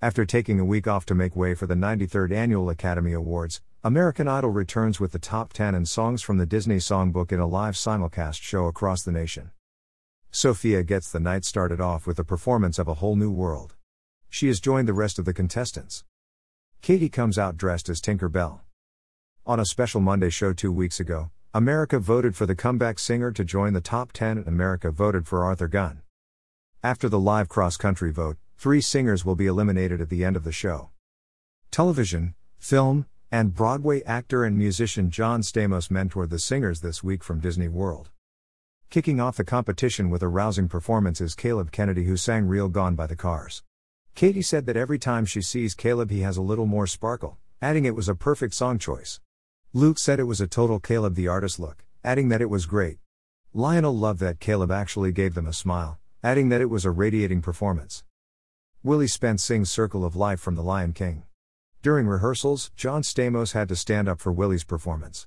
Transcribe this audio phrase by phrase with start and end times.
[0.00, 4.28] After taking a week off to make way for the 93rd Annual Academy Awards, American
[4.28, 7.74] Idol returns with the top 10 and songs from the Disney Songbook in a live
[7.74, 9.50] simulcast show across the nation.
[10.30, 13.74] Sophia gets the night started off with a performance of A Whole New World.
[14.28, 16.04] She has joined the rest of the contestants.
[16.80, 18.60] Katie comes out dressed as Tinker Bell.
[19.46, 23.44] On a special Monday show two weeks ago, America voted for the comeback singer to
[23.44, 26.02] join the top 10 and America voted for Arthur Gunn.
[26.84, 30.42] After the live cross country vote, Three singers will be eliminated at the end of
[30.42, 30.90] the show.
[31.70, 37.38] Television, film, and Broadway actor and musician John Stamos mentored the singers this week from
[37.38, 38.10] Disney World.
[38.90, 42.96] Kicking off the competition with a rousing performance is Caleb Kennedy, who sang Real Gone
[42.96, 43.62] by the Cars.
[44.16, 47.84] Katie said that every time she sees Caleb, he has a little more sparkle, adding
[47.84, 49.20] it was a perfect song choice.
[49.72, 52.98] Luke said it was a total Caleb the artist look, adding that it was great.
[53.54, 57.40] Lionel loved that Caleb actually gave them a smile, adding that it was a radiating
[57.40, 58.02] performance.
[58.84, 61.24] Willie Spence sings Circle of Life from The Lion King.
[61.82, 65.26] During rehearsals, John Stamos had to stand up for Willie's performance.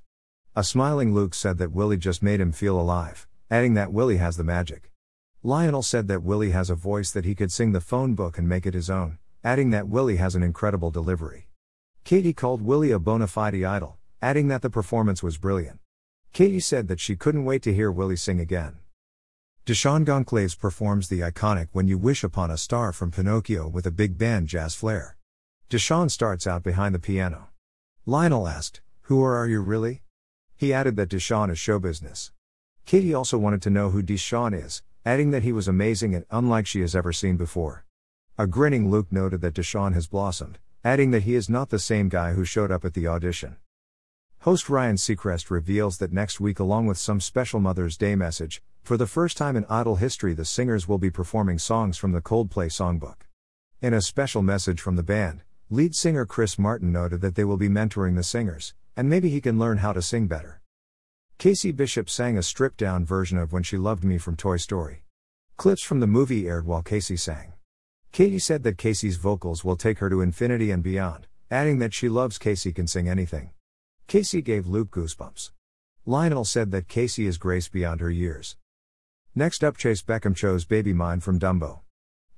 [0.56, 4.38] A smiling Luke said that Willie just made him feel alive, adding that Willie has
[4.38, 4.90] the magic.
[5.42, 8.48] Lionel said that Willie has a voice that he could sing the phone book and
[8.48, 11.50] make it his own, adding that Willie has an incredible delivery.
[12.04, 15.78] Katie called Willie a bona fide idol, adding that the performance was brilliant.
[16.32, 18.78] Katie said that she couldn't wait to hear Willie sing again.
[19.64, 23.92] Deshaun Goncalves performs the iconic When You Wish Upon a Star from Pinocchio with a
[23.92, 25.16] big band jazz flair.
[25.70, 27.48] Deshaun starts out behind the piano.
[28.04, 30.02] Lionel asked, Who are you really?
[30.56, 32.32] He added that Deshaun is show business.
[32.86, 36.66] Katie also wanted to know who Deshaun is, adding that he was amazing and unlike
[36.66, 37.84] she has ever seen before.
[38.36, 42.08] A grinning Luke noted that Deshaun has blossomed, adding that he is not the same
[42.08, 43.58] guy who showed up at the audition.
[44.40, 48.96] Host Ryan Seacrest reveals that next week, along with some special Mother's Day message, for
[48.96, 52.66] the first time in Idol history, the singers will be performing songs from the Coldplay
[52.66, 53.28] songbook.
[53.80, 57.56] In a special message from the band, lead singer Chris Martin noted that they will
[57.56, 60.60] be mentoring the singers, and maybe he can learn how to sing better.
[61.38, 65.04] Casey Bishop sang a stripped down version of When She Loved Me from Toy Story.
[65.56, 67.52] Clips from the movie aired while Casey sang.
[68.10, 72.08] Katie said that Casey's vocals will take her to infinity and beyond, adding that she
[72.08, 73.52] loves Casey can sing anything.
[74.08, 75.52] Casey gave Luke goosebumps.
[76.04, 78.56] Lionel said that Casey is grace beyond her years.
[79.34, 81.80] Next up, Chayce Beckham chose Baby Mine from Dumbo.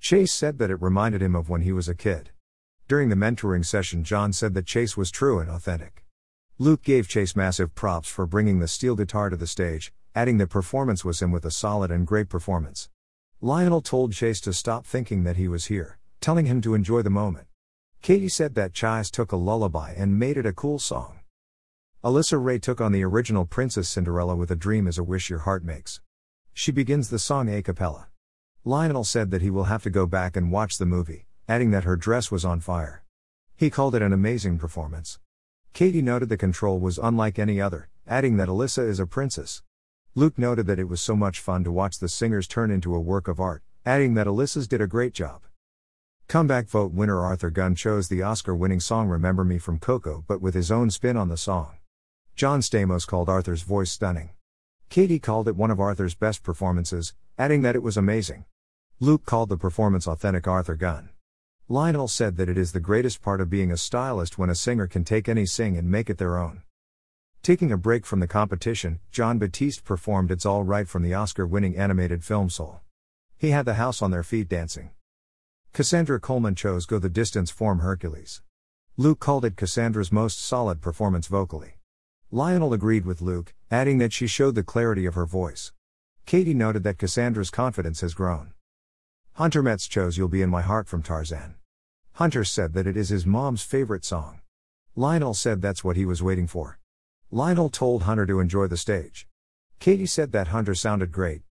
[0.00, 2.30] Chayce said that it reminded him of when he was a kid.
[2.86, 6.04] During the mentoring session, John said that Chayce was true and authentic.
[6.56, 10.50] Luke gave Chayce massive props for bringing the steel guitar to the stage, adding that
[10.50, 12.88] performance was him with a solid and great performance.
[13.40, 17.10] Lionel told Chayce to stop thinking that he was here, telling him to enjoy the
[17.10, 17.48] moment.
[18.02, 21.18] Katie said that Chayce took a lullaby and made it a cool song.
[22.04, 25.40] Alyssa Wray took on the original Princess Cinderella with A Dream is a Wish Your
[25.40, 26.00] Heart Makes.
[26.56, 28.06] She begins the song a cappella.
[28.64, 31.82] Lionel said that he will have to go back and watch the movie, adding that
[31.82, 33.02] her dress was on fire.
[33.56, 35.18] He called it an amazing performance.
[35.72, 39.64] Katie noted the control was unlike any other, adding that Alyssa is a princess.
[40.14, 43.00] Luke noted that it was so much fun to watch the singers turn into a
[43.00, 45.42] work of art, adding that Alyssa's did a great job.
[46.28, 50.40] Comeback vote winner Arthur Gunn chose the Oscar winning song Remember Me from Coco but
[50.40, 51.78] with his own spin on the song.
[52.36, 54.30] John Stamos called Arthur's voice stunning.
[54.94, 58.44] Katie called it one of Arthur's best performances, adding that it was amazing.
[59.00, 61.08] Luke called the performance authentic Arthur Gunn.
[61.68, 64.86] Lionel said that it is the greatest part of being a stylist when a singer
[64.86, 66.62] can take any sing and make it their own.
[67.42, 71.44] Taking a break from the competition, Jon Batiste performed It's All Right from the Oscar
[71.44, 72.80] winning animated film Soul.
[73.36, 74.90] He had the house on their feet dancing.
[75.72, 78.42] Cassandra Coleman chose Go the Distance form Hercules.
[78.96, 81.78] Luke called it Cassandra's most solid performance vocally.
[82.34, 85.72] Lionel agreed with Luke, adding that she showed the clarity of her voice.
[86.26, 88.54] Katie noted that Cassandra's confidence has grown.
[89.34, 91.54] Hunter Metts chose You'll Be in My Heart from Tarzan.
[92.14, 94.40] Hunter said that it is his mom's favorite song.
[94.96, 96.80] Lionel said that's what he was waiting for.
[97.30, 99.28] Lionel told Hunter to enjoy the stage.
[99.78, 101.42] Katie said that Hunter sounded great.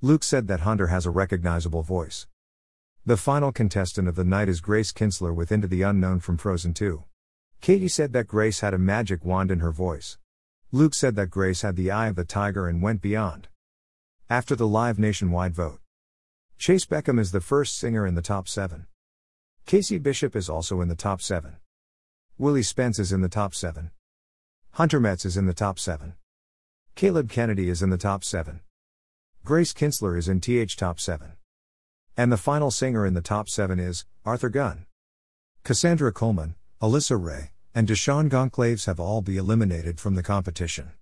[0.00, 2.28] Luke said that Hunter has a recognizable voice.
[3.04, 6.74] The final contestant of the night is Grace Kinsler with Into the Unknown from Frozen
[6.74, 7.02] 2.
[7.60, 10.16] Katie said that Grace had a magic wand in her voice.
[10.70, 13.48] Luke said that Grace had the eye of the tiger and went beyond.
[14.28, 15.80] After the live nationwide vote,
[16.58, 18.86] Chayce Beckham is the first singer in the top 7.
[19.64, 21.56] Casey Bishop is also in the top 7.
[22.36, 23.90] Willie Spence is in the top 7.
[24.72, 26.14] Hunter Metts is in the top 7.
[26.94, 28.60] Caleb Kennedy is in the top 7.
[29.46, 31.32] Grace Kinsler is in TH top 7.
[32.14, 34.84] And the final singer in the top 7 is Arthur Gunn.
[35.64, 40.90] Cassandra Coleman, Alyssa Wray, and Deshaun Goncalves have all be eliminated from the competition.